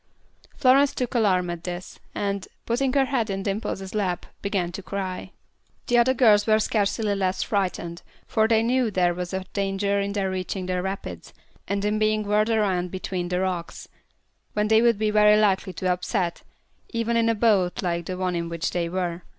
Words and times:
Florence 0.57 0.95
took 0.95 1.13
alarm 1.13 1.47
at 1.51 1.63
this, 1.63 1.99
and, 2.15 2.47
putting 2.65 2.91
her 2.93 3.05
head 3.05 3.29
in 3.29 3.43
Dimple's 3.43 3.93
lap, 3.93 4.25
began 4.41 4.71
to 4.71 4.81
cry 4.81 5.25
too. 5.25 5.31
The 5.85 5.97
older 5.99 6.13
girls 6.15 6.47
were 6.47 6.57
scarcely 6.57 7.13
less 7.13 7.43
frightened, 7.43 8.01
for 8.25 8.47
they 8.47 8.63
knew 8.63 8.89
there 8.89 9.13
was 9.13 9.31
a 9.31 9.43
danger 9.53 9.99
in 9.99 10.13
their 10.13 10.31
reaching 10.31 10.65
the 10.65 10.81
rapids, 10.81 11.35
and 11.67 11.85
in 11.85 11.99
being 11.99 12.23
whirled 12.23 12.49
around 12.49 12.89
between 12.89 13.27
the 13.29 13.41
rocks, 13.41 13.89
when 14.53 14.69
they 14.69 14.81
would 14.81 14.97
be 14.97 15.11
very 15.11 15.39
likely 15.39 15.73
to 15.73 15.93
upset, 15.93 16.41
even 16.89 17.15
in 17.15 17.29
a 17.29 17.35
boat 17.35 17.83
like 17.83 18.07
the 18.07 18.17
one 18.17 18.35
in 18.35 18.49
which 18.49 18.71
they 18.71 18.89
were. 18.89 19.21